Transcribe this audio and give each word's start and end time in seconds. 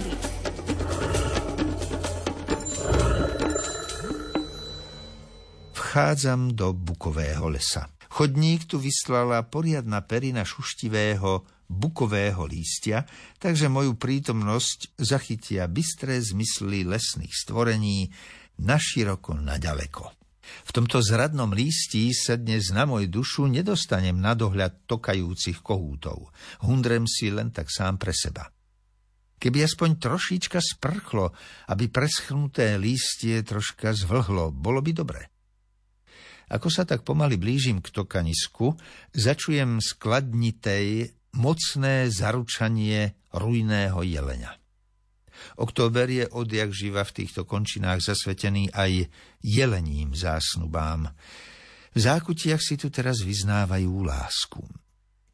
prírody. 0.00 0.28
Vchádzam 5.72 6.54
do 6.54 6.72
bukového 6.72 7.48
lesa. 7.48 7.90
Chodník 8.10 8.66
tu 8.66 8.82
vyslala 8.82 9.42
poriadna 9.46 10.02
perina 10.02 10.42
šuštivého 10.42 11.46
bukového 11.70 12.42
lístia, 12.50 13.06
takže 13.38 13.70
moju 13.70 13.94
prítomnosť 13.94 14.98
zachytia 14.98 15.70
bystré 15.70 16.18
zmysly 16.18 16.82
lesných 16.82 17.30
stvorení 17.30 18.10
naširoko 18.58 19.38
naďaleko. 19.38 20.10
V 20.66 20.70
tomto 20.74 20.98
zradnom 20.98 21.54
lístí 21.54 22.10
sa 22.10 22.34
dnes 22.34 22.74
na 22.74 22.82
môj 22.82 23.06
dušu 23.06 23.46
nedostanem 23.46 24.18
na 24.18 24.34
dohľad 24.34 24.90
tokajúcich 24.90 25.62
kohútov. 25.62 26.34
Hundrem 26.66 27.06
si 27.06 27.30
len 27.30 27.54
tak 27.54 27.70
sám 27.70 28.02
pre 28.02 28.10
seba. 28.10 28.50
Keby 29.40 29.64
aspoň 29.64 29.96
trošička 29.96 30.60
sprchlo, 30.60 31.32
aby 31.72 31.88
preschnuté 31.88 32.76
lístie 32.76 33.40
troška 33.40 33.96
zvlhlo, 33.96 34.52
bolo 34.52 34.84
by 34.84 34.92
dobre. 34.92 35.32
Ako 36.52 36.68
sa 36.68 36.84
tak 36.84 37.06
pomaly 37.08 37.40
blížim 37.40 37.80
k 37.80 37.88
tokanisku, 37.88 38.76
začujem 39.16 39.80
skladnitej 39.80 41.16
mocné 41.40 42.10
zaručanie 42.12 43.16
rujného 43.32 44.02
jelenia. 44.04 44.60
Október 45.56 46.10
je 46.10 46.28
odjak 46.28 46.68
živa 46.74 47.00
v 47.00 47.24
týchto 47.24 47.48
končinách 47.48 48.04
zasvetený 48.04 48.68
aj 48.76 49.08
jelením 49.40 50.12
zásnubám. 50.12 51.08
V 51.96 51.98
zákutiach 51.98 52.60
si 52.60 52.76
tu 52.76 52.92
teraz 52.92 53.24
vyznávajú 53.24 54.04
lásku. 54.04 54.60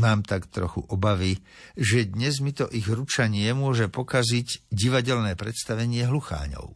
Mám 0.00 0.24
tak 0.24 0.48
trochu 0.48 0.80
obavy, 0.88 1.36
že 1.76 2.08
dnes 2.08 2.40
mi 2.40 2.56
to 2.56 2.64
ich 2.72 2.88
ručanie 2.88 3.52
môže 3.52 3.92
pokaziť 3.92 4.72
divadelné 4.72 5.36
predstavenie 5.36 6.08
hlucháňov. 6.08 6.72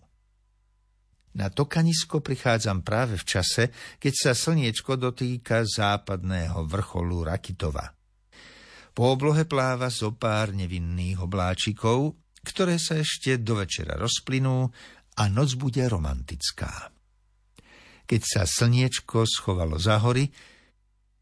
Na 1.40 1.48
Tokanisko 1.48 2.20
prichádzam 2.20 2.84
práve 2.84 3.16
v 3.16 3.24
čase, 3.24 3.72
keď 3.96 4.12
sa 4.12 4.32
slniečko 4.36 5.00
dotýka 5.00 5.64
západného 5.64 6.68
vrcholu 6.68 7.24
Rakitova. 7.24 7.96
Po 8.92 9.02
oblohe 9.10 9.48
pláva 9.48 9.88
zo 9.88 10.12
pár 10.14 10.52
nevinných 10.52 11.24
obláčikov, 11.24 12.14
ktoré 12.44 12.76
sa 12.76 13.00
ešte 13.00 13.40
do 13.40 13.56
večera 13.56 13.96
rozplynú 13.96 14.68
a 15.16 15.22
noc 15.32 15.56
bude 15.56 15.80
romantická. 15.88 16.92
Keď 18.04 18.20
sa 18.20 18.42
slniečko 18.44 19.24
schovalo 19.24 19.80
za 19.80 19.96
hory, 20.04 20.28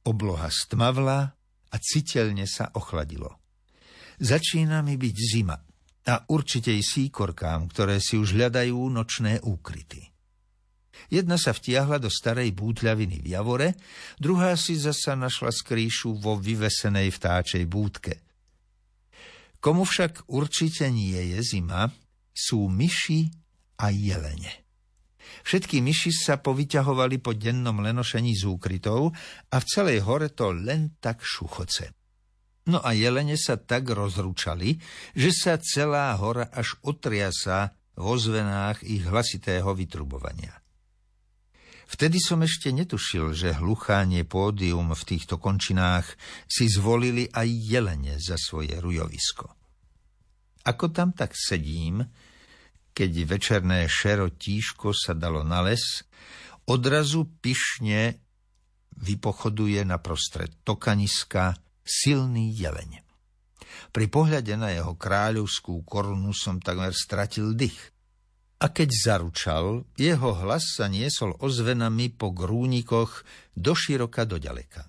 obloha 0.02 0.50
stmavla 0.50 1.30
a 1.72 1.76
citeľne 1.80 2.44
sa 2.44 2.68
ochladilo. 2.76 3.40
Začína 4.20 4.84
mi 4.84 5.00
byť 5.00 5.16
zima– 5.16 5.56
a 6.06 6.18
určite 6.34 6.74
i 6.74 6.82
síkorkám, 6.82 7.70
ktoré 7.70 8.02
si 8.02 8.18
už 8.18 8.34
hľadajú 8.34 8.90
nočné 8.90 9.38
úkryty. 9.46 10.10
Jedna 11.12 11.36
sa 11.36 11.52
vtiahla 11.52 11.98
do 12.02 12.08
starej 12.08 12.50
bútľaviny 12.56 13.22
v 13.22 13.26
Javore, 13.36 13.68
druhá 14.16 14.54
si 14.58 14.78
zasa 14.78 15.14
našla 15.14 15.52
skrýšu 15.52 16.18
vo 16.18 16.38
vyvesenej 16.40 17.12
vtáčej 17.12 17.64
búdke. 17.68 18.22
Komu 19.62 19.86
však 19.86 20.26
určite 20.32 20.90
nie 20.90 21.36
je 21.36 21.38
zima, 21.42 21.86
sú 22.34 22.66
myši 22.66 23.30
a 23.78 23.94
jelene. 23.94 24.62
Všetky 25.42 25.82
myši 25.82 26.12
sa 26.14 26.38
povyťahovali 26.38 27.18
po 27.18 27.34
dennom 27.34 27.82
lenošení 27.82 28.36
z 28.36 28.46
úkrytov 28.46 29.10
a 29.50 29.56
v 29.58 29.68
celej 29.68 29.98
hore 30.06 30.30
to 30.30 30.54
len 30.54 30.98
tak 31.02 31.22
šuchoce. 31.24 31.94
No 32.70 32.78
a 32.78 32.94
jelene 32.94 33.34
sa 33.34 33.58
tak 33.58 33.90
rozručali, 33.90 34.78
že 35.18 35.30
sa 35.34 35.58
celá 35.58 36.14
hora 36.14 36.46
až 36.54 36.78
otriasa 36.86 37.74
v 37.98 38.04
ozvenách 38.06 38.86
ich 38.86 39.02
hlasitého 39.02 39.74
vytrubovania. 39.74 40.62
Vtedy 41.92 42.22
som 42.24 42.40
ešte 42.40 42.72
netušil, 42.72 43.36
že 43.36 43.58
hluchánie 43.60 44.24
pódium 44.24 44.96
v 44.96 45.02
týchto 45.04 45.36
končinách 45.36 46.08
si 46.48 46.64
zvolili 46.64 47.28
aj 47.28 47.44
jelene 47.44 48.16
za 48.16 48.40
svoje 48.40 48.80
rujovisko. 48.80 49.52
Ako 50.64 50.88
tam 50.94 51.12
tak 51.12 51.36
sedím, 51.36 52.00
keď 52.92 53.10
večerné 53.24 53.88
šero 53.88 54.28
tíško 54.28 54.92
sa 54.92 55.16
dalo 55.16 55.40
na 55.42 55.64
les, 55.64 56.04
odrazu 56.68 57.26
pyšne 57.40 58.20
vypochoduje 59.00 59.82
na 59.82 59.98
prostred 59.98 60.52
tokaniska 60.62 61.56
silný 61.82 62.52
jeleň. 62.54 63.02
Pri 63.92 64.06
pohľade 64.08 64.54
na 64.56 64.72
jeho 64.72 64.96
kráľovskú 64.96 65.84
korunu 65.84 66.32
som 66.32 66.60
takmer 66.60 66.92
stratil 66.96 67.52
dých. 67.56 67.92
A 68.62 68.70
keď 68.70 68.88
zaručal, 68.94 69.82
jeho 69.98 70.38
hlas 70.38 70.78
sa 70.78 70.86
niesol 70.86 71.34
ozvenami 71.42 72.14
po 72.14 72.30
grúnikoch 72.30 73.26
do 73.58 73.74
široka 73.74 74.22
do 74.22 74.38
ďaleka. 74.38 74.86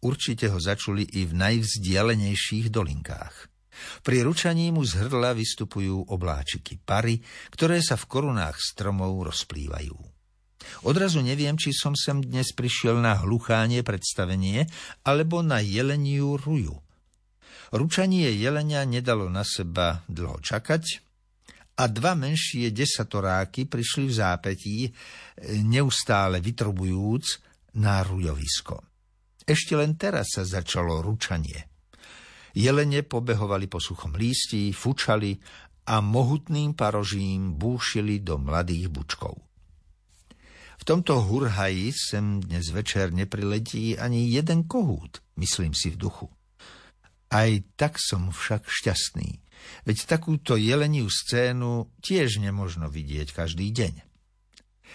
Určite 0.00 0.48
ho 0.48 0.56
začuli 0.56 1.04
i 1.20 1.28
v 1.28 1.32
najvzdialenejších 1.36 2.72
dolinkách. 2.72 3.55
Pri 4.02 4.22
ručaní 4.22 4.72
mu 4.72 4.82
z 4.84 5.06
hrdla 5.06 5.36
vystupujú 5.36 6.10
obláčiky 6.12 6.80
pary, 6.80 7.20
ktoré 7.52 7.82
sa 7.84 7.96
v 8.00 8.08
korunách 8.08 8.56
stromov 8.58 9.28
rozplývajú. 9.28 9.96
Odrazu 10.88 11.22
neviem, 11.22 11.54
či 11.54 11.70
som 11.70 11.94
sem 11.94 12.18
dnes 12.18 12.50
prišiel 12.50 12.98
na 12.98 13.22
hluchánie 13.22 13.86
predstavenie 13.86 14.66
alebo 15.06 15.40
na 15.44 15.62
jeleniu 15.62 16.34
ruju. 16.34 16.74
Ručanie 17.74 18.30
jelenia 18.34 18.86
nedalo 18.86 19.26
na 19.26 19.42
seba 19.42 20.02
dlho 20.06 20.38
čakať 20.38 20.84
a 21.76 21.84
dva 21.92 22.16
menšie 22.16 22.72
desatoráky 22.72 23.68
prišli 23.68 24.04
v 24.08 24.14
zápetí, 24.14 24.76
neustále 25.66 26.40
vytrubujúc 26.40 27.24
na 27.76 28.00
rujovisko. 28.00 28.80
Ešte 29.44 29.76
len 29.76 29.94
teraz 29.94 30.34
sa 30.34 30.42
začalo 30.42 31.04
ručanie. 31.04 31.75
Jelene 32.56 33.04
pobehovali 33.04 33.68
po 33.68 33.76
suchom 33.76 34.16
lístí, 34.16 34.72
fučali 34.72 35.36
a 35.92 36.00
mohutným 36.00 36.72
parožím 36.72 37.52
búšili 37.52 38.24
do 38.24 38.40
mladých 38.40 38.88
bučkov. 38.88 39.36
V 40.80 40.82
tomto 40.88 41.20
hurhaji 41.20 41.92
sem 41.92 42.40
dnes 42.40 42.72
večer 42.72 43.12
nepriletí 43.12 44.00
ani 44.00 44.32
jeden 44.32 44.64
kohút, 44.64 45.20
myslím 45.36 45.76
si 45.76 45.92
v 45.92 46.00
duchu. 46.00 46.32
Aj 47.28 47.52
tak 47.76 48.00
som 48.00 48.32
však 48.32 48.64
šťastný, 48.64 49.44
veď 49.84 49.98
takúto 50.08 50.56
jeleniu 50.56 51.12
scénu 51.12 51.92
tiež 52.00 52.40
nemožno 52.40 52.88
vidieť 52.88 53.36
každý 53.36 53.68
deň. 53.68 53.94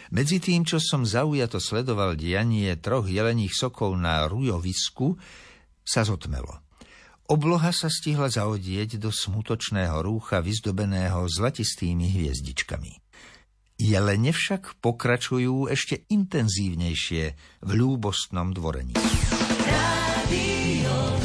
Medzi 0.09 0.41
tým, 0.41 0.65
čo 0.65 0.81
som 0.81 1.05
zaujato 1.05 1.61
sledoval 1.61 2.17
dianie 2.17 2.73
troch 2.81 3.05
jelených 3.05 3.53
sokov 3.53 3.93
na 4.01 4.25
rujovisku, 4.25 5.13
sa 5.85 6.01
zotmelo. 6.01 6.70
Obloha 7.31 7.71
sa 7.71 7.87
stihla 7.87 8.27
zaodieť 8.27 8.99
do 8.99 9.07
smutočného 9.07 10.03
rúcha 10.03 10.43
vyzdobeného 10.43 11.23
zlatistými 11.31 12.11
hviezdičkami. 12.11 12.91
Jelene 13.79 14.35
však 14.35 14.83
pokračujú 14.83 15.71
ešte 15.71 16.03
intenzívnejšie 16.11 17.23
v 17.63 17.69
ľúbostnom 17.71 18.51
dvorení. 18.51 18.99
Radio 19.63 21.20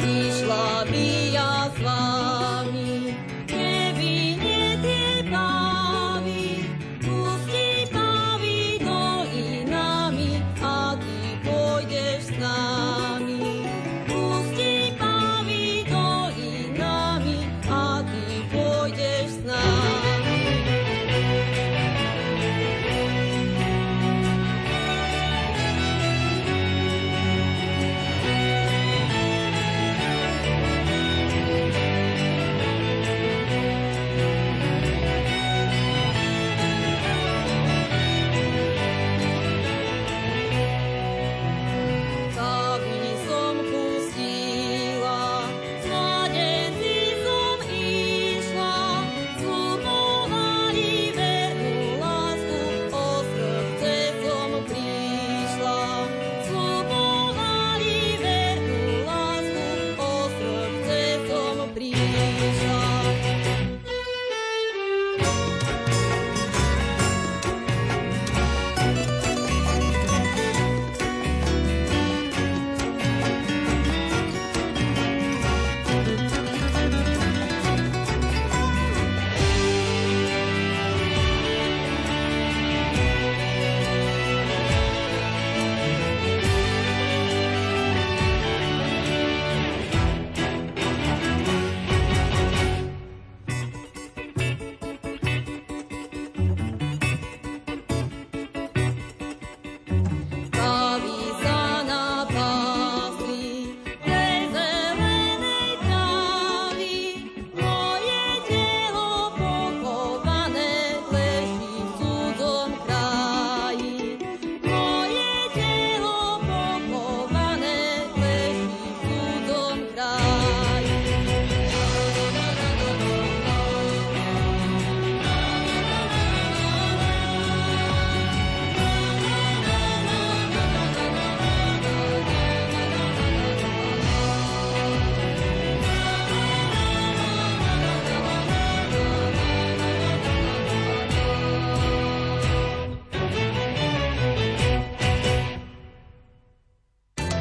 prišla 0.00 0.88
by 0.88 1.08
ja. 1.36 2.29